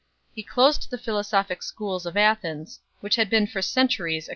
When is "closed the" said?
0.41-0.97